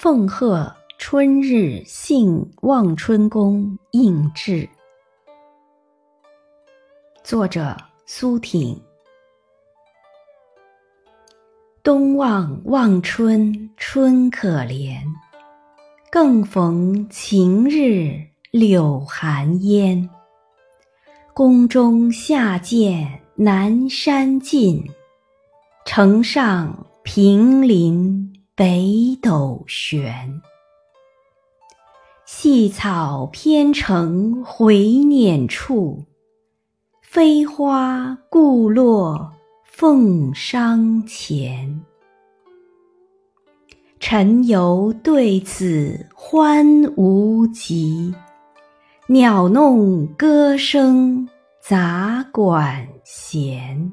[0.00, 4.68] 奉贺春日幸望春宫应制。
[7.24, 7.76] 作者
[8.06, 8.80] 苏挺。
[11.82, 15.00] 东望望春春可怜，
[16.12, 20.08] 更逢晴日柳寒烟。
[21.34, 24.80] 宫中下见南山尽，
[25.84, 28.32] 城上平林。
[28.58, 30.42] 北斗悬，
[32.26, 36.04] 细草偏成回辇处，
[37.00, 39.32] 飞花故落
[39.62, 41.84] 凤裳前。
[44.00, 48.12] 臣游对此欢无极，
[49.06, 51.28] 鸟弄歌声
[51.62, 53.92] 杂管弦。